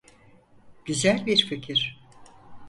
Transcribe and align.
Güzel 0.85 1.25
bir 1.25 1.37
fikir. 1.47 1.99